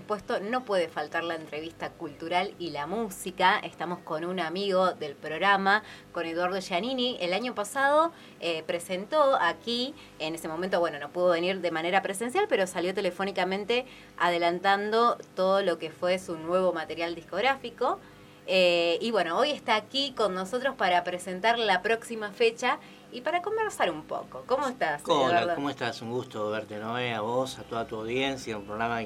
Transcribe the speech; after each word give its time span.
supuesto, 0.00 0.40
no 0.40 0.64
puede 0.64 0.88
faltar 0.88 1.24
la 1.24 1.34
entrevista 1.34 1.90
cultural 1.90 2.54
y 2.58 2.70
la 2.70 2.86
música. 2.86 3.58
Estamos 3.58 3.98
con 3.98 4.24
un 4.24 4.40
amigo 4.40 4.92
del 4.92 5.14
programa, 5.14 5.82
con 6.12 6.24
Eduardo 6.24 6.58
Giannini. 6.58 7.18
El 7.20 7.34
año 7.34 7.54
pasado 7.54 8.10
eh, 8.40 8.62
presentó 8.66 9.36
aquí, 9.38 9.94
en 10.18 10.34
ese 10.34 10.48
momento, 10.48 10.80
bueno, 10.80 10.98
no 10.98 11.10
pudo 11.10 11.28
venir 11.28 11.60
de 11.60 11.70
manera 11.70 12.00
presencial, 12.00 12.46
pero 12.48 12.66
salió 12.66 12.94
telefónicamente 12.94 13.84
adelantando 14.16 15.18
todo 15.34 15.60
lo 15.60 15.78
que 15.78 15.90
fue 15.90 16.18
su 16.18 16.38
nuevo 16.38 16.72
material 16.72 17.14
discográfico. 17.14 18.00
Eh, 18.46 18.96
y 19.02 19.10
bueno, 19.10 19.38
hoy 19.38 19.50
está 19.50 19.76
aquí 19.76 20.12
con 20.16 20.34
nosotros 20.34 20.74
para 20.76 21.04
presentar 21.04 21.58
la 21.58 21.82
próxima 21.82 22.30
fecha 22.30 22.78
y 23.12 23.20
para 23.20 23.42
conversar 23.42 23.90
un 23.90 24.04
poco. 24.04 24.44
¿Cómo 24.46 24.66
estás? 24.66 25.02
Hola, 25.06 25.54
¿cómo 25.54 25.68
estás? 25.68 26.00
Un 26.00 26.10
gusto 26.10 26.48
verte, 26.50 26.78
Noé, 26.78 27.12
a 27.12 27.20
vos, 27.20 27.58
a 27.58 27.64
toda 27.64 27.86
tu 27.86 27.96
audiencia, 27.96 28.56
un 28.56 28.64
programa 28.64 29.02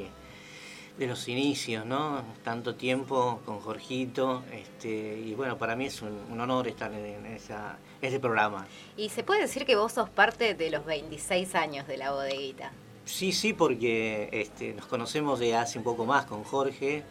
de 0.98 1.06
los 1.08 1.28
inicios, 1.28 1.84
¿no? 1.84 2.22
Tanto 2.44 2.76
tiempo 2.76 3.40
con 3.44 3.58
Jorgito, 3.58 4.44
este, 4.52 5.18
y 5.18 5.34
bueno, 5.34 5.58
para 5.58 5.74
mí 5.74 5.86
es 5.86 6.02
un, 6.02 6.40
honor 6.40 6.68
estar 6.68 6.92
en, 6.92 7.26
esa, 7.26 7.78
ese 8.00 8.20
programa. 8.20 8.66
¿Y 8.96 9.08
se 9.08 9.24
puede 9.24 9.42
decir 9.42 9.66
que 9.66 9.74
vos 9.74 9.92
sos 9.92 10.08
parte 10.08 10.54
de 10.54 10.70
los 10.70 10.84
26 10.84 11.54
años 11.56 11.86
de 11.88 11.96
la 11.96 12.12
bodeguita? 12.12 12.72
Sí, 13.04 13.32
sí, 13.32 13.52
porque 13.52 14.28
este, 14.32 14.72
nos 14.72 14.86
conocemos 14.86 15.40
de 15.40 15.56
hace 15.56 15.78
un 15.78 15.84
poco 15.84 16.06
más 16.06 16.26
con 16.26 16.44
Jorge, 16.44 17.02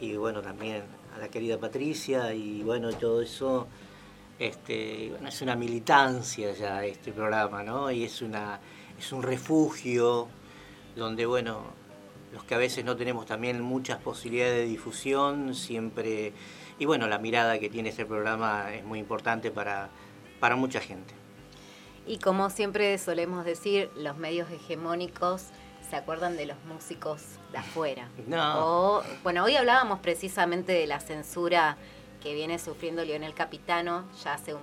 y 0.00 0.16
bueno, 0.16 0.42
también 0.42 0.82
a 1.14 1.18
la 1.18 1.28
querida 1.28 1.58
Patricia, 1.58 2.34
y 2.34 2.62
bueno, 2.62 2.92
todo 2.92 3.22
eso 3.22 3.68
este, 4.38 5.12
es 5.26 5.42
una 5.42 5.54
militancia 5.54 6.52
ya 6.52 6.84
este 6.84 7.12
programa, 7.12 7.62
¿no? 7.62 7.88
Y 7.92 8.02
es, 8.02 8.20
una, 8.20 8.58
es 8.98 9.12
un 9.12 9.22
refugio 9.22 10.28
donde, 10.96 11.24
bueno, 11.24 11.81
los 12.32 12.44
que 12.44 12.54
a 12.54 12.58
veces 12.58 12.84
no 12.84 12.96
tenemos 12.96 13.26
también 13.26 13.60
muchas 13.60 13.98
posibilidades 13.98 14.54
de 14.54 14.64
difusión, 14.64 15.54
siempre... 15.54 16.32
Y 16.78 16.86
bueno, 16.86 17.06
la 17.06 17.18
mirada 17.18 17.58
que 17.58 17.68
tiene 17.68 17.90
este 17.90 18.06
programa 18.06 18.72
es 18.74 18.84
muy 18.84 18.98
importante 18.98 19.50
para, 19.50 19.90
para 20.40 20.56
mucha 20.56 20.80
gente. 20.80 21.14
Y 22.06 22.18
como 22.18 22.50
siempre 22.50 22.96
solemos 22.98 23.44
decir, 23.44 23.90
los 23.96 24.16
medios 24.16 24.50
hegemónicos 24.50 25.48
se 25.88 25.96
acuerdan 25.96 26.36
de 26.36 26.46
los 26.46 26.56
músicos 26.64 27.22
de 27.52 27.58
afuera. 27.58 28.08
No. 28.26 29.02
bueno, 29.22 29.44
hoy 29.44 29.56
hablábamos 29.56 30.00
precisamente 30.00 30.72
de 30.72 30.86
la 30.86 31.00
censura 31.00 31.76
que 32.22 32.34
viene 32.34 32.58
sufriendo 32.58 33.04
Lionel 33.04 33.34
Capitano 33.34 34.04
ya 34.24 34.34
hace 34.34 34.54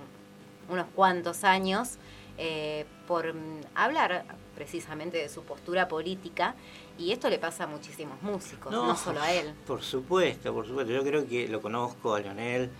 unos 0.68 0.86
cuantos 0.94 1.44
años 1.44 1.98
eh, 2.42 2.86
por 3.06 3.34
mm, 3.34 3.60
hablar 3.74 4.24
precisamente 4.54 5.18
de 5.18 5.28
su 5.28 5.42
postura 5.42 5.88
política 5.88 6.54
y 6.98 7.12
esto 7.12 7.28
le 7.28 7.38
pasa 7.38 7.64
a 7.64 7.66
muchísimos 7.66 8.22
músicos, 8.22 8.72
no, 8.72 8.96
solo 8.96 9.20
a 9.20 9.30
él. 9.30 9.54
Por 9.66 9.82
supuesto, 9.82 10.54
por 10.54 10.66
supuesto. 10.66 10.90
Yo 10.90 11.04
creo 11.04 11.28
que 11.28 11.46
lo 11.48 11.60
conozco 11.60 12.14
a 12.14 12.20
Lionel, 12.20 12.70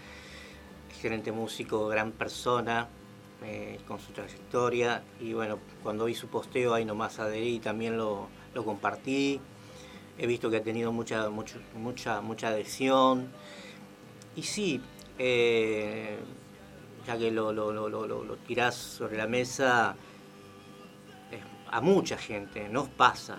gerente 0.98 1.30
músico, 1.30 1.88
gran 1.88 2.12
persona, 2.12 2.88
eh, 3.44 3.78
con 3.86 4.00
su 4.00 4.12
trayectoria. 4.12 5.02
Y 5.20 5.34
bueno, 5.34 5.58
cuando 5.82 6.06
vi 6.06 6.14
su 6.14 6.28
posteo 6.28 6.72
ahí 6.72 6.86
nomás 6.86 7.18
adherí, 7.18 7.58
también 7.58 7.98
lo, 7.98 8.28
lo 8.54 8.64
compartí. 8.64 9.42
He 10.16 10.26
visto 10.26 10.48
que 10.48 10.56
ha 10.56 10.62
tenido 10.62 10.90
mucha, 10.90 11.28
mucha, 11.28 12.22
mucha 12.22 12.48
adhesión. 12.48 13.30
Y 14.36 14.42
sí, 14.42 14.80
eh, 15.18 16.18
ya 17.06 17.18
que 17.18 17.30
lo, 17.30 17.52
lo, 17.52 18.36
tirás 18.46 18.74
sobre 18.74 19.16
la 19.16 19.26
mesa, 19.26 19.96
a 21.70 21.80
mucha 21.80 22.16
gente 22.18 22.68
nos 22.68 22.88
pasa, 22.88 23.36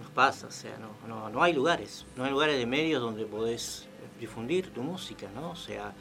nos 0.00 0.10
pasa, 0.10 0.48
o 0.48 0.50
sea, 0.50 0.76
no, 1.06 1.30
no, 1.30 1.42
hay 1.42 1.52
lugares, 1.52 2.06
no 2.16 2.24
hay 2.24 2.30
lugares 2.30 2.58
de 2.58 2.66
medios 2.66 3.00
donde 3.00 3.24
podés 3.24 3.88
difundir 4.18 4.70
tu 4.72 4.82
música, 4.82 5.28
¿no? 5.34 5.50
O 5.50 5.56
sea, 5.56 5.94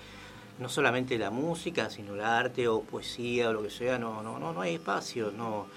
no 0.60 0.70
solamente 0.70 1.18
la 1.18 1.30
música, 1.30 1.90
sino 1.90 2.16
el 2.16 2.22
arte 2.22 2.68
o 2.68 2.82
poesía 2.82 3.50
o 3.50 3.54
lo 3.54 3.64
que 3.64 3.70
sea, 3.70 4.00
no, 4.00 4.24
no, 4.24 4.40
no, 4.40 4.54
no 4.54 4.62
hay 4.62 4.76
espacio, 4.76 5.32
no, 5.32 5.68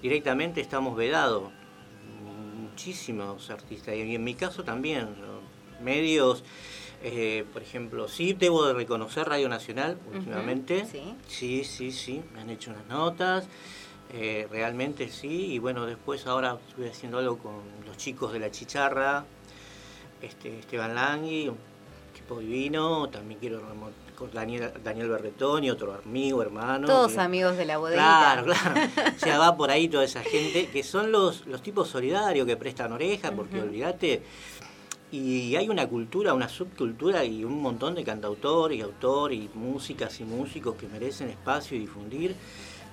directamente 0.00 0.60
estamos 0.60 0.96
vedados, 0.96 1.50
muchísimos 2.60 3.50
artistas, 3.50 3.94
y 3.94 4.14
en 4.14 4.24
mi 4.24 4.34
caso 4.34 4.62
también, 4.62 5.08
medios 5.82 6.44
eh, 7.06 7.44
por 7.52 7.60
ejemplo, 7.60 8.08
sí 8.08 8.32
debo 8.32 8.66
de 8.66 8.72
reconocer 8.72 9.28
Radio 9.28 9.50
Nacional 9.50 9.98
últimamente. 10.10 10.86
¿Sí? 10.86 11.62
sí, 11.62 11.92
sí, 11.92 12.22
me 12.32 12.40
han 12.40 12.48
hecho 12.48 12.70
unas 12.70 12.86
notas. 12.86 13.44
Eh, 14.10 14.48
realmente 14.50 15.10
sí, 15.10 15.52
y 15.52 15.58
bueno, 15.58 15.84
después 15.84 16.26
ahora 16.26 16.56
estoy 16.66 16.88
haciendo 16.88 17.18
algo 17.18 17.36
con 17.36 17.56
los 17.84 17.98
chicos 17.98 18.32
de 18.32 18.38
la 18.38 18.50
chicharra, 18.50 19.26
este, 20.22 20.60
Esteban 20.60 20.94
Langui, 20.94 21.48
un 21.48 21.58
equipo 22.14 22.38
divino, 22.38 23.10
también 23.10 23.38
quiero 23.38 23.60
con 24.16 24.30
Daniel, 24.32 24.72
Daniel 24.82 25.10
Berretoni, 25.10 25.70
otro 25.70 25.92
amigo, 25.92 26.40
hermano. 26.40 26.86
Todos 26.86 27.18
amigos 27.18 27.58
de 27.58 27.66
la 27.66 27.76
bodega. 27.76 28.00
Claro, 28.00 28.44
claro. 28.44 28.80
o 29.14 29.18
sea, 29.18 29.38
va 29.38 29.56
por 29.58 29.70
ahí 29.70 29.88
toda 29.88 30.04
esa 30.04 30.22
gente, 30.22 30.68
que 30.68 30.82
son 30.82 31.12
los, 31.12 31.46
los 31.46 31.60
tipos 31.60 31.88
solidarios 31.88 32.46
que 32.46 32.56
prestan 32.56 32.92
oreja, 32.92 33.32
porque 33.32 33.60
olvídate, 33.60 34.22
y 35.14 35.54
hay 35.54 35.68
una 35.68 35.86
cultura, 35.86 36.34
una 36.34 36.48
subcultura 36.48 37.24
y 37.24 37.44
un 37.44 37.62
montón 37.62 37.94
de 37.94 38.02
cantautores 38.02 38.78
y 38.78 38.80
autores 38.80 39.38
y 39.38 39.48
músicas 39.54 40.18
y 40.18 40.24
músicos 40.24 40.74
que 40.74 40.88
merecen 40.88 41.28
espacio 41.28 41.76
y 41.76 41.80
difundir. 41.80 42.34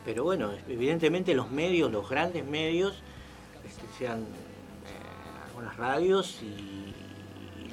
Pero 0.05 0.23
bueno, 0.23 0.51
evidentemente 0.67 1.33
los 1.33 1.49
medios, 1.49 1.91
los 1.91 2.07
grandes 2.07 2.45
medios, 2.45 3.01
este, 3.65 3.83
sean 3.97 4.19
eh, 4.19 5.47
algunas 5.47 5.75
radios 5.77 6.39
y, 6.43 6.93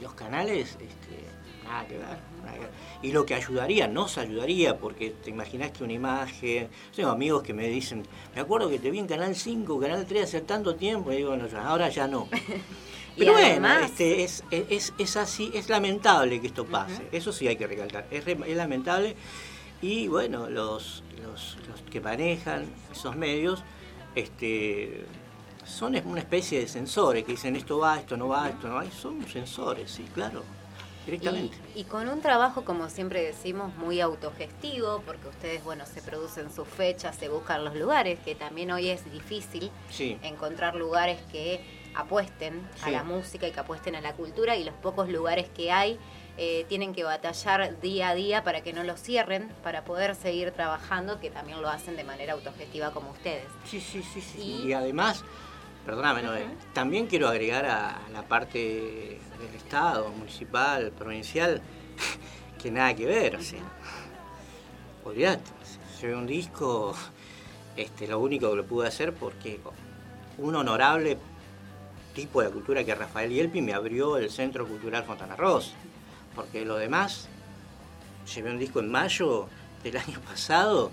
los 0.01 0.15
canales, 0.15 0.79
este, 0.81 1.25
nada, 1.65 1.85
que 1.89 1.99
ver, 1.99 2.07
Y 3.03 3.11
lo 3.11 3.27
que 3.27 3.35
ayudaría, 3.35 3.89
nos 3.89 4.17
ayudaría, 4.17 4.79
porque 4.79 5.11
te 5.11 5.31
imaginas 5.31 5.73
que 5.73 5.83
una 5.83 5.93
imagen. 5.93 6.69
Tengo 6.95 7.11
amigos 7.11 7.43
que 7.43 7.53
me 7.53 7.67
dicen, 7.67 8.05
me 8.33 8.41
acuerdo 8.41 8.71
que 8.71 8.79
te 8.79 8.93
vi 8.93 9.01
en 9.01 9.09
Canal 9.09 9.35
5, 9.35 9.81
Canal 9.81 10.07
3 10.07 10.23
hace 10.23 10.41
tanto 10.43 10.77
tiempo, 10.77 11.13
y 11.13 11.17
digo, 11.17 11.31
bueno, 11.31 11.47
ahora 11.61 11.89
ya 11.89 12.07
no. 12.07 12.29
Pero 13.19 13.33
bueno, 13.33 13.69
este, 13.81 14.23
es, 14.23 14.45
es, 14.51 14.93
es, 14.97 15.17
así, 15.17 15.51
es 15.55 15.69
lamentable 15.69 16.41
que 16.41 16.47
esto 16.47 16.65
pase, 16.65 17.09
eso 17.13 17.33
sí 17.33 17.49
hay 17.49 17.57
que 17.57 17.67
recalcar, 17.67 18.07
es, 18.11 18.27
es 18.27 18.57
lamentable. 18.57 19.17
Y 19.81 20.09
bueno, 20.09 20.49
los, 20.49 21.05
los, 21.23 21.57
los, 21.69 21.81
que 21.83 22.01
manejan 22.01 22.67
esos 22.93 23.15
medios 23.15 23.63
este, 24.15 25.05
son 25.65 25.95
una 26.05 26.21
especie 26.21 26.61
de 26.61 26.69
sensores 26.69 27.25
que 27.25 27.33
dicen 27.33 27.55
esto 27.55 27.79
va, 27.79 27.99
esto 27.99 28.17
no 28.17 28.29
va, 28.29 28.49
esto 28.49 28.69
no 28.69 28.75
va, 28.75 28.85
y 28.85 28.91
son 28.91 29.27
sensores, 29.29 29.91
sí, 29.91 30.05
claro. 30.15 30.43
Directamente. 31.05 31.57
Y, 31.75 31.85
con 31.85 32.07
un 32.09 32.21
trabajo, 32.21 32.65
como 32.65 32.91
siempre 32.91 33.23
decimos, 33.23 33.75
muy 33.77 34.01
autogestivo, 34.01 35.03
porque 35.07 35.29
ustedes, 35.29 35.65
bueno, 35.65 35.87
se 35.87 36.03
producen 36.03 36.53
sus 36.53 36.69
fechas, 36.69 37.17
se 37.17 37.31
buscan 37.31 37.65
los 37.65 37.75
lugares, 37.77 38.19
que 38.21 38.35
también 38.35 38.71
hoy 38.73 38.89
es 38.89 39.11
difícil 39.11 39.71
encontrar 40.23 40.75
lugares 40.75 41.19
que 41.33 41.63
apuesten 41.95 42.67
a 42.83 42.91
la 42.91 43.03
música 43.03 43.49
y 43.49 43.53
que 43.53 43.61
apuesten 43.61 43.97
a 43.97 44.01
la 44.01 44.15
cultura 44.15 44.57
y 44.57 44.65
los 44.65 44.75
pocos 44.75 45.09
lugares 45.09 45.49
que 45.49 45.73
hay 45.73 45.99
eh, 46.41 46.65
tienen 46.69 46.95
que 46.95 47.03
batallar 47.03 47.81
día 47.81 48.11
a 48.11 48.15
día 48.15 48.45
para 48.45 48.61
que 48.63 48.73
no 48.73 48.85
lo 48.85 48.97
cierren, 48.97 49.49
para 49.65 49.85
poder 49.85 50.15
seguir 50.15 50.53
trabajando, 50.53 51.19
que 51.19 51.31
también 51.31 51.61
lo 51.61 51.69
hacen 51.69 51.97
de 51.97 52.05
manera 52.05 52.35
autogestiva 52.35 52.93
como 52.93 53.11
ustedes. 53.11 53.47
Sí, 53.65 53.81
sí, 53.81 54.05
sí, 54.05 54.21
sí. 54.21 54.63
Y, 54.67 54.73
además, 54.73 55.25
perdóname, 55.85 56.23
también 56.73 57.09
quiero 57.09 57.27
agregar 57.27 57.67
a, 57.67 57.99
la 58.13 58.23
parte 58.23 59.19
del 59.41 59.55
Estado, 59.57 60.11
municipal, 60.11 60.93
provincial, 60.93 61.61
que 62.63 62.71
nada 62.71 62.95
que 62.95 63.07
ver, 63.07 63.35
o 63.35 63.43
sea, 63.43 63.63
olvídate, 65.05 65.43
se 65.99 66.07
ve 66.07 66.15
un 66.15 66.29
disco, 66.29 66.95
este, 67.77 68.07
lo 68.07 68.21
único 68.21 68.49
que 68.51 68.57
lo 68.57 68.65
pude 68.65 68.87
hacer 68.87 69.13
porque 69.13 69.59
un 70.39 70.55
honorable 70.55 71.19
tipo 72.19 72.43
de 72.43 72.51
cultura 72.51 72.83
que 72.83 72.93
Rafael 72.97 73.31
Yelpi 73.31 73.63
me 73.63 73.73
abrió 73.73 74.17
el 74.17 74.29
Centro 74.29 74.67
Cultural 74.67 75.05
Fontana 75.05 75.37
Rosa. 75.37 75.71
Porque 76.35 76.65
lo 76.65 76.77
demás, 76.77 77.29
llevé 78.35 78.51
un 78.51 78.59
disco 78.59 78.81
en 78.81 78.91
mayo 78.91 79.49
del 79.85 79.97
año 80.05 80.21
pasado 80.21 80.91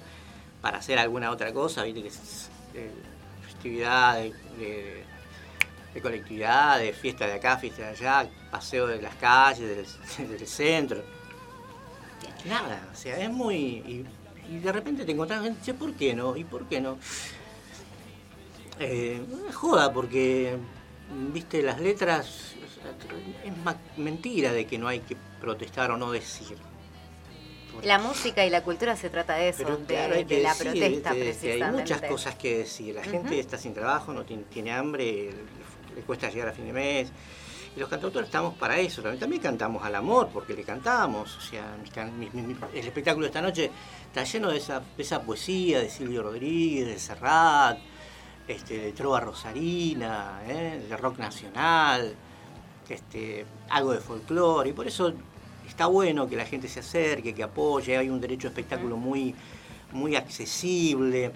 para 0.62 0.78
hacer 0.78 1.00
alguna 1.00 1.32
otra 1.32 1.52
cosa, 1.52 1.84
viste 1.84 2.04
que 2.04 2.10
es 2.10 2.50
festividad, 3.44 4.20
de, 4.60 5.04
colectividad, 6.02 6.78
de 6.78 6.94
fiesta 6.94 7.26
de 7.26 7.34
acá, 7.34 7.58
fiesta 7.58 7.82
de 7.84 7.90
allá, 7.90 8.30
paseo 8.52 8.86
de 8.86 9.02
las 9.02 9.16
calles, 9.16 9.98
del, 10.18 10.48
centro. 10.48 11.04
Nada, 12.46 12.88
o 12.92 12.96
sea, 12.96 13.18
es 13.18 13.32
muy. 13.32 14.06
Y, 14.48 14.58
de 14.60 14.72
repente 14.72 15.06
te 15.06 15.12
encontrás 15.12 15.42
gente, 15.42 15.74
¿por 15.74 15.94
qué 15.94 16.14
no? 16.14 16.38
¿Y 16.38 16.44
por 16.44 16.68
qué 16.68 16.80
no? 16.80 17.00
Eh, 18.80 19.20
joda, 19.54 19.92
porque 19.92 20.56
viste, 21.34 21.62
las 21.62 21.80
letras, 21.80 22.56
es 23.44 23.98
mentira 23.98 24.52
de 24.54 24.66
que 24.66 24.78
no 24.78 24.88
hay 24.88 25.00
que 25.00 25.16
protestar 25.40 25.92
o 25.92 25.98
no 25.98 26.12
decir. 26.12 26.58
La 27.84 28.00
música 28.00 28.46
y 28.46 28.50
la 28.50 28.64
cultura 28.64 28.96
se 28.96 29.10
trata 29.10 29.36
de 29.36 29.50
eso, 29.50 29.64
de, 29.64 30.40
la 30.42 30.56
protesta 30.56 31.12
precisamente. 31.12 31.64
Hay 31.64 31.72
muchas 31.72 32.02
cosas 32.04 32.36
que 32.36 32.60
decir. 32.60 32.96
La 32.96 33.04
gente 33.04 33.40
está 33.40 33.58
sin 33.58 33.74
trabajo, 33.74 34.14
no 34.14 34.24
tiene, 34.24 34.72
hambre, 34.72 35.32
le, 35.96 36.02
cuesta 36.04 36.30
llegar 36.30 36.50
a 36.50 36.54
fin 36.54 36.66
de 36.66 36.74
mes. 36.74 37.12
Y 37.76 37.80
los 37.80 37.90
cantautores 37.90 38.28
estamos 38.30 38.56
para 38.56 38.80
eso, 38.80 39.02
también 39.02 39.42
cantamos 39.42 39.84
al 39.84 39.96
amor, 39.96 40.30
porque 40.32 40.54
le 40.54 40.64
cantamos. 40.64 41.36
O 41.36 41.42
sea, 41.42 41.76
el 42.74 42.88
espectáculo 42.88 43.26
de 43.26 43.28
esta 43.28 43.42
noche 43.42 43.70
está 44.08 44.24
lleno 44.24 44.50
de 44.50 44.58
esa, 44.58 44.82
esa 44.98 45.22
poesía 45.22 45.80
de 45.80 45.90
Silvio 45.90 46.24
Rodríguez, 46.24 46.88
de 46.88 46.98
Serrat, 46.98 47.78
este, 48.48 48.80
de 48.80 48.92
Trova 48.94 49.20
Rosarina, 49.20 50.42
¿eh? 50.48 50.86
de 50.88 50.98
rock 50.98 51.20
nacional, 51.20 52.16
este, 52.88 53.46
algo 53.70 53.92
de 53.94 54.00
folclore. 54.00 54.70
Y 54.70 54.74
por 54.74 54.88
eso 54.88 55.14
está 55.68 55.88
bueno 55.88 56.28
que 56.28 56.36
la 56.36 56.46
gente 56.46 56.68
se 56.68 56.80
acerque, 56.80 57.34
que 57.34 57.44
apoye. 57.44 57.98
Hay 57.98 58.10
un 58.10 58.22
derecho 58.22 58.48
a 58.48 58.52
espectáculo 58.52 58.98
muy, 58.98 59.36
muy 59.92 60.16
accesible. 60.16 61.32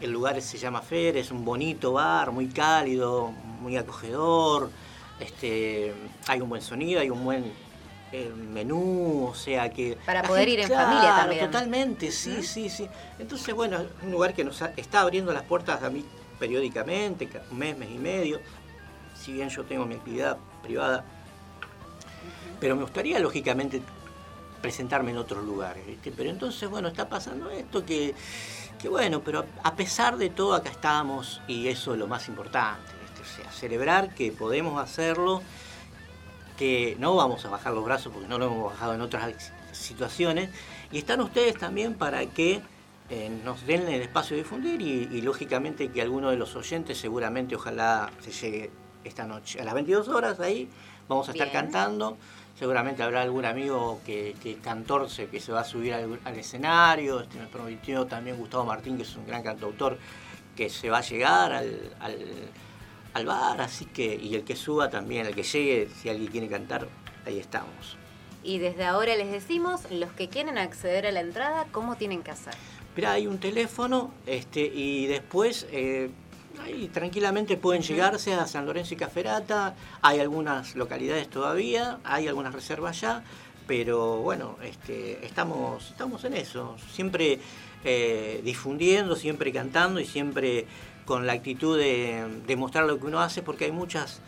El 0.00 0.10
lugar 0.10 0.40
se 0.42 0.58
llama 0.58 0.82
Fer, 0.82 1.16
es 1.16 1.30
un 1.30 1.44
bonito 1.44 1.92
bar, 1.92 2.32
muy 2.32 2.48
cálido, 2.48 3.32
muy 3.60 3.76
acogedor 3.76 4.70
este, 5.20 5.94
hay 6.26 6.40
un 6.40 6.48
buen 6.48 6.62
sonido, 6.62 7.00
hay 7.00 7.10
un 7.10 7.24
buen 7.24 7.44
eh, 8.12 8.32
menú, 8.36 9.28
o 9.30 9.34
sea 9.34 9.70
que... 9.70 9.96
Para 10.04 10.22
poder 10.22 10.48
ir 10.48 10.60
en 10.60 10.68
familia 10.68 11.16
también. 11.16 11.46
Totalmente, 11.46 12.10
sí, 12.10 12.42
sí, 12.42 12.68
sí. 12.68 12.88
Entonces, 13.18 13.54
bueno, 13.54 13.78
es 13.78 13.86
un 14.02 14.10
lugar 14.10 14.34
que 14.34 14.44
nos 14.44 14.60
está 14.76 15.00
abriendo 15.00 15.32
las 15.32 15.44
puertas 15.44 15.82
a 15.82 15.90
mí 15.90 16.04
periódicamente, 16.44 17.28
un 17.50 17.58
mes, 17.58 17.76
mes 17.78 17.90
y 17.90 17.98
medio, 17.98 18.40
si 19.14 19.32
bien 19.32 19.48
yo 19.48 19.64
tengo 19.64 19.86
mi 19.86 19.94
actividad 19.94 20.36
privada, 20.62 21.04
pero 22.60 22.76
me 22.76 22.82
gustaría, 22.82 23.18
lógicamente, 23.18 23.80
presentarme 24.60 25.10
en 25.10 25.18
otros 25.18 25.44
lugares, 25.44 25.84
Pero 26.16 26.30
entonces, 26.30 26.68
bueno, 26.68 26.88
está 26.88 27.08
pasando 27.08 27.50
esto 27.50 27.84
que, 27.84 28.14
que, 28.80 28.88
bueno, 28.88 29.22
pero 29.22 29.44
a 29.62 29.74
pesar 29.74 30.16
de 30.16 30.30
todo 30.30 30.54
acá 30.54 30.70
estamos 30.70 31.40
y 31.48 31.68
eso 31.68 31.94
es 31.94 31.98
lo 31.98 32.06
más 32.06 32.28
importante 32.28 33.04
sea, 33.24 33.50
celebrar 33.50 34.14
que 34.14 34.32
podemos 34.32 34.82
hacerlo, 34.82 35.42
que 36.58 36.96
no 36.98 37.16
vamos 37.16 37.44
a 37.44 37.48
bajar 37.48 37.72
los 37.72 37.84
brazos 37.84 38.12
porque 38.12 38.28
no 38.28 38.38
lo 38.38 38.46
hemos 38.46 38.72
bajado 38.72 38.94
en 38.94 39.00
otras 39.00 39.52
situaciones, 39.72 40.50
y 40.92 40.98
están 40.98 41.20
ustedes 41.20 41.56
también 41.56 41.94
para 41.94 42.24
que 42.26 42.62
eh, 43.10 43.30
nos 43.44 43.66
den 43.66 43.88
el 43.88 44.02
espacio 44.02 44.36
de 44.36 44.42
difundir 44.42 44.80
y, 44.80 45.20
lógicamente 45.20 45.90
que 45.90 46.02
alguno 46.02 46.30
de 46.30 46.36
los 46.36 46.56
oyentes 46.56 46.98
seguramente 46.98 47.56
ojalá 47.56 48.10
se 48.20 48.32
llegue 48.32 48.70
esta 49.04 49.26
noche. 49.26 49.60
A 49.60 49.64
las 49.64 49.74
22 49.74 50.08
horas 50.08 50.40
ahí 50.40 50.68
vamos 51.08 51.28
a 51.28 51.32
estar 51.32 51.52
cantando. 51.52 52.16
Seguramente 52.58 53.02
habrá 53.02 53.22
algún 53.22 53.44
amigo 53.44 54.00
que, 54.06 54.36
que 54.42 54.56
cantor 54.56 55.08
que 55.30 55.40
se 55.40 55.52
va 55.52 55.60
a 55.60 55.64
subir 55.64 55.92
al, 55.92 56.38
escenario. 56.38 57.20
Este, 57.20 57.38
me 57.38 57.46
prometió 57.46 58.06
también 58.06 58.36
Gustavo 58.36 58.64
Martín, 58.64 58.96
que 58.96 59.02
es 59.02 59.16
un 59.16 59.26
gran 59.26 59.42
cantautor, 59.42 59.98
que 60.56 60.70
se 60.70 60.88
va 60.88 60.98
a 60.98 61.02
llegar 61.02 61.52
al 61.52 61.92
al 63.14 63.26
bar, 63.26 63.60
así 63.60 63.86
que, 63.86 64.16
y 64.20 64.34
el 64.34 64.44
que 64.44 64.56
suba 64.56 64.90
también, 64.90 65.26
el 65.26 65.34
que 65.34 65.44
llegue, 65.44 65.88
si 65.88 66.08
alguien 66.08 66.30
quiere 66.30 66.48
cantar, 66.48 66.88
ahí 67.24 67.38
estamos. 67.38 67.96
Y 68.42 68.58
desde 68.58 68.84
ahora 68.84 69.16
les 69.16 69.30
decimos, 69.30 69.90
los 69.90 70.12
que 70.12 70.28
quieren 70.28 70.58
acceder 70.58 71.06
a 71.06 71.12
la 71.12 71.20
entrada, 71.20 71.64
¿cómo 71.70 71.96
tienen 71.96 72.22
que 72.22 72.32
hacer? 72.32 72.54
Mira, 72.96 73.12
hay 73.12 73.26
un 73.26 73.38
teléfono 73.38 74.12
este, 74.24 74.60
y 74.60 75.06
después 75.06 75.66
eh, 75.72 76.10
ahí 76.62 76.88
tranquilamente 76.92 77.56
pueden 77.56 77.82
llegarse 77.82 78.34
a 78.34 78.46
San 78.46 78.66
Lorenzo 78.66 78.94
y 78.94 78.96
Caferata. 78.96 79.74
Hay 80.00 80.20
algunas 80.20 80.76
localidades 80.76 81.28
todavía, 81.28 81.98
hay 82.04 82.28
algunas 82.28 82.54
reservas 82.54 83.00
ya, 83.00 83.24
pero 83.66 84.18
bueno, 84.18 84.56
este, 84.62 85.24
estamos, 85.26 85.90
estamos 85.90 86.24
en 86.24 86.34
eso. 86.34 86.76
Siempre 86.92 87.40
eh, 87.84 88.40
difundiendo, 88.44 89.16
siempre 89.16 89.52
cantando 89.52 89.98
y 89.98 90.06
siempre 90.06 90.66
con 91.04 91.26
la 91.26 91.34
actitud 91.34 91.76
de, 91.76 92.54
mostrar 92.56 92.86
lo 92.86 92.98
que 92.98 93.06
uno 93.06 93.20
hace, 93.20 93.42
porque 93.42 93.66
hay 93.66 93.72
muchas 93.72 94.20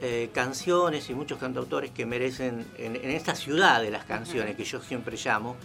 eh, 0.00 0.30
canciones 0.32 1.08
y 1.10 1.14
muchos 1.14 1.38
cantautores 1.38 1.90
que 1.90 2.06
merecen, 2.06 2.66
en, 2.78 2.96
esta 2.96 3.34
ciudad 3.34 3.82
de 3.82 3.90
las 3.90 4.04
canciones, 4.04 4.56
que 4.56 4.64
yo 4.64 4.82
siempre 4.82 5.16
llamo, 5.22 5.56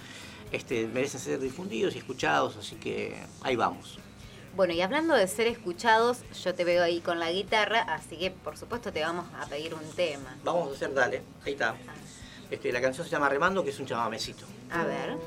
este, 0.52 0.88
merecen 0.88 1.20
ser 1.20 1.40
difundidos 1.40 1.96
y 1.96 2.00
escuchados, 2.00 2.58
así 2.58 2.76
que 2.76 3.16
ahí 3.42 3.56
vamos. 3.56 4.00
Bueno, 4.56 4.74
y 4.74 4.82
hablando 4.82 5.14
de 5.14 5.28
ser 5.28 5.48
escuchados, 5.48 6.20
yo 6.44 6.54
te 6.56 6.64
veo 6.64 6.84
ahí 6.84 7.02
con 7.02 7.20
la 7.20 7.32
guitarra, 7.32 7.82
así 7.82 8.18
que 8.18 8.32
por 8.32 8.58
supuesto 8.58 8.92
te 8.92 9.02
vamos 9.02 9.26
a 9.40 9.46
pedir 9.46 9.74
un 9.74 9.90
tema. 9.96 10.36
Vamos 10.44 10.70
a 10.70 10.76
hacer, 10.76 10.94
dale, 10.94 11.22
ahí 11.46 11.54
está. 11.54 11.76
Este, 12.50 12.72
la 12.72 12.82
canción 12.82 13.06
se 13.06 13.12
llama 13.12 13.30
Remando, 13.30 13.64
que 13.64 13.70
es 13.70 13.80
un 13.80 13.86
chamamecito. 13.86 14.46
A 14.72 14.84
ver. 14.84 15.18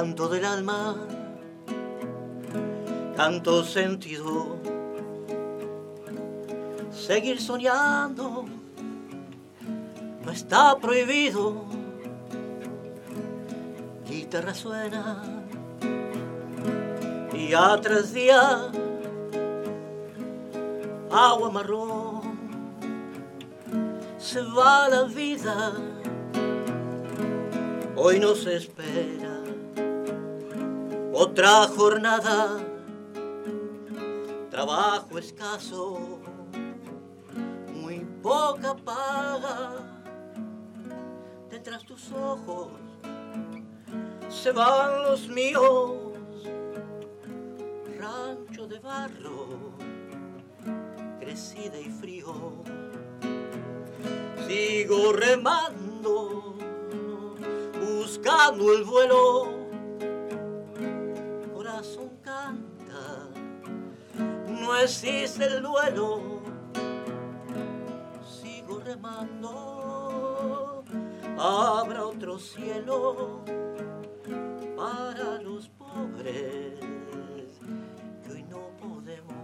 canto 0.00 0.28
del 0.30 0.46
alma, 0.46 0.96
canto 3.22 3.62
sentido, 3.64 4.56
seguir 6.90 7.38
soñando 7.38 8.46
no 10.24 10.32
está 10.32 10.78
prohibido. 10.78 11.66
Guitarra 14.08 14.54
suena 14.54 15.22
día 17.30 17.78
tras 17.82 18.14
día, 18.14 18.70
agua 21.10 21.50
marrón, 21.50 22.22
se 24.16 24.40
va 24.40 24.88
la 24.88 25.02
vida, 25.02 25.72
hoy 27.96 28.18
nos 28.18 28.46
espera 28.46 29.42
otra 31.12 31.68
jornada, 31.76 32.69
trabajo 34.66 35.18
escaso, 35.18 36.18
muy 37.74 38.00
poca 38.22 38.76
paga. 38.76 40.02
Detrás 41.48 41.82
tus 41.82 42.12
ojos 42.12 42.68
se 44.28 44.52
van 44.52 45.02
los 45.04 45.28
míos, 45.28 46.12
rancho 47.98 48.66
de 48.66 48.78
barro, 48.80 49.46
crecida 51.20 51.80
y 51.80 51.88
frío. 51.88 52.34
Sigo 54.46 55.14
remando, 55.14 56.54
buscando 57.80 58.74
el 58.74 58.84
vuelo 58.84 59.59
no 64.80 64.86
existe 64.86 65.44
el 65.44 65.62
duelo, 65.62 66.40
sigo 68.24 68.80
remando, 68.80 70.82
habrá 71.38 72.06
otro 72.06 72.38
cielo 72.38 73.42
para 74.74 75.42
los 75.42 75.68
pobres 75.68 76.80
que 78.24 78.32
hoy 78.32 78.42
no 78.44 78.70
podemos. 78.78 79.36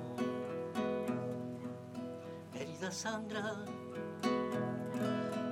Querida 2.54 2.90
Sandra, 2.90 3.56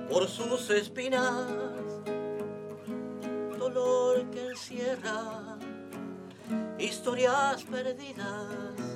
por 0.09 0.27
sus 0.27 0.67
espinas, 0.71 1.45
dolor 3.59 4.31
que 4.31 4.47
encierra 4.47 5.59
historias 6.79 7.63
perdidas 7.65 8.94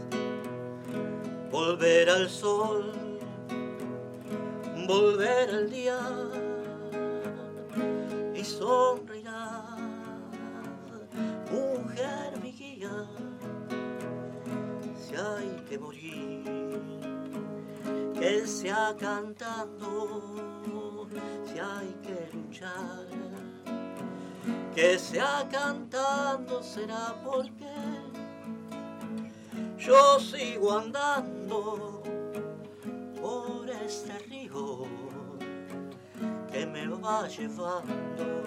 volver 1.51 2.09
al 2.09 2.29
sol, 2.29 2.93
volver 4.87 5.49
al 5.49 5.69
día 5.69 5.99
y 8.35 8.43
sonreirá, 8.43 9.75
mujer 11.51 12.39
mi 12.41 12.51
guía, 12.51 13.07
si 14.95 15.15
hay 15.15 15.63
que 15.67 15.79
morir, 15.79 16.43
que 18.19 18.45
sea 18.45 18.95
cantando, 18.99 21.07
si 21.45 21.59
hay 21.59 21.95
que 22.03 22.37
luchar, 22.37 23.07
que 24.75 24.99
sea 24.99 25.47
cantando 25.51 26.61
será 26.61 27.15
porque 27.25 27.68
yo 29.79 30.19
sigo 30.19 30.77
andando 30.77 32.03
por 33.19 33.69
este 33.69 34.17
río 34.19 34.83
que 36.51 36.65
me 36.65 36.87
va 36.87 37.27
llevando. 37.27 38.43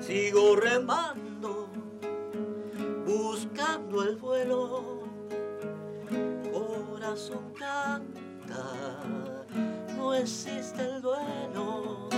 Sigo 0.00 0.56
remando, 0.56 1.68
buscando 3.04 4.02
el 4.04 4.16
vuelo. 4.16 5.00
Corazón 6.52 7.52
canta, 7.58 9.02
no 9.96 10.14
existe 10.14 10.82
el 10.82 11.02
duelo. 11.02 12.08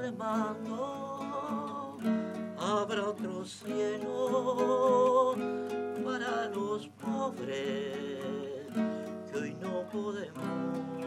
remando, 0.00 0.79
habrá 0.79 0.79
otro 3.20 3.44
cielo 3.44 5.34
para 6.04 6.48
los 6.48 6.88
pobres 6.88 8.18
que 9.30 9.38
hoy 9.38 9.54
no 9.60 9.86
podemos. 9.90 10.99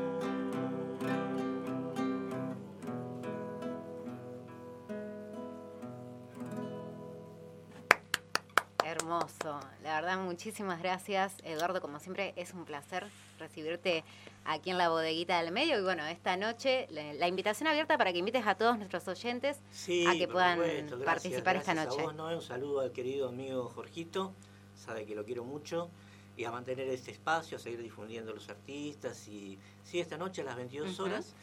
Hermoso, 9.04 9.60
la 9.84 10.00
verdad 10.00 10.18
muchísimas 10.18 10.82
gracias 10.82 11.34
Eduardo, 11.44 11.82
como 11.82 12.00
siempre 12.00 12.34
es 12.38 12.54
un 12.54 12.64
placer 12.64 13.06
recibirte 13.38 14.06
aquí 14.46 14.70
en 14.70 14.78
la 14.78 14.88
bodeguita 14.88 15.42
del 15.42 15.52
medio. 15.52 15.78
Y 15.78 15.84
bueno, 15.84 16.06
esta 16.06 16.38
noche 16.38 16.88
la, 16.90 17.28
invitación 17.28 17.68
abierta 17.68 17.98
para 17.98 18.14
que 18.14 18.20
invites 18.20 18.48
a 18.48 18.56
todos 18.56 18.78
nuestros 18.78 19.06
oyentes 19.10 19.60
a 20.08 20.14
que 20.14 20.30
puedan 20.30 20.58
participar 21.04 21.58
esta 21.58 21.74
noche. 21.74 22.02
Un 22.08 22.42
saludo 22.42 22.80
al 22.80 22.94
querido 22.94 23.28
amigo 23.28 23.70
Jorgito, 23.76 24.32
sabe 24.74 25.06
que 25.06 25.16
lo 25.16 25.26
quiero 25.26 25.44
mucho 25.44 25.90
y 26.38 26.46
a 26.46 26.52
mantener 26.52 26.88
este 26.88 27.12
espacio, 27.12 27.58
a 27.58 27.60
seguir 27.60 27.82
difundiendo 27.82 28.34
los 28.34 28.48
artistas 28.48 29.28
y 29.28 29.60
sí, 29.84 30.00
esta 30.00 30.18
noche 30.18 30.44
a 30.44 30.46
las 30.46 30.56
22 30.56 30.98
horas 31.02 31.36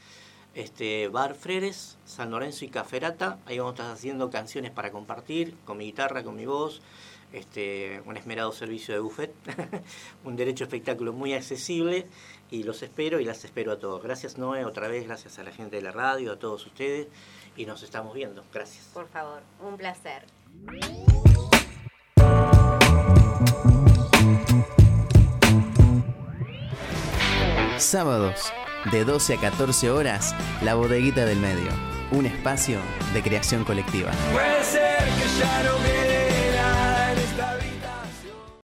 este, 0.55 1.09
Bar 1.09 1.35
Freres, 1.35 1.99
San 2.05 2.31
Lorenzo 2.31 2.65
y 2.65 2.69
Caferata. 2.69 3.39
Ahí 3.47 3.59
vamos 3.59 3.73
a 3.73 3.83
estar 3.83 3.95
haciendo 3.95 4.31
canciones 4.31 4.71
para 4.71 4.91
compartir, 4.91 5.55
con 5.65 5.79
mi 5.79 5.85
guitarra, 5.85 6.23
con 6.23 6.37
mi 6.37 6.47
voz, 6.47 6.81
este, 7.33 8.03
un 8.07 8.17
esmerado 8.17 8.53
servicio 8.53 8.95
de 8.95 9.01
buffet, 9.01 9.33
un 10.25 10.37
derecho 10.37 10.65
espectáculo 10.65 11.13
muy 11.13 11.35
accesible 11.35 12.07
y 12.51 12.63
los 12.63 12.83
espero 12.83 13.21
y 13.21 13.25
las 13.25 13.45
espero 13.45 13.73
a 13.73 13.79
todos. 13.79 14.03
Gracias 14.03 14.39
Noé, 14.39 14.65
otra 14.65 14.89
vez, 14.89 15.07
gracias 15.07 15.39
a 15.39 15.43
la 15.43 15.53
gente 15.53 15.77
de 15.77 15.83
la 15.83 15.93
radio, 15.93 16.33
a 16.33 16.39
todos 16.39 16.67
ustedes 16.67 17.09
y 17.57 17.67
nos 17.67 17.83
estamos 17.83 18.15
viendo. 18.15 18.45
Gracias. 18.53 18.87
Por 18.93 19.09
favor, 19.09 19.43
un 19.61 19.77
placer. 19.77 20.25
Sábados, 27.79 28.53
de 28.93 29.05
12 29.05 29.35
a 29.35 29.41
14 29.41 29.91
horas, 29.91 30.35
La 30.63 30.75
Bodeguita 30.75 31.25
del 31.25 31.39
Medio, 31.39 31.71
un 32.13 32.27
espacio 32.27 32.79
de 33.15 33.23
creación 33.23 33.65
colectiva. 33.65 34.11
Puede 34.33 34.65
ser 34.65 34.99
que 34.99 35.39
ya 35.39 35.63
no 35.63 36.00